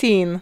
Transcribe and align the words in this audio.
Scene. 0.00 0.40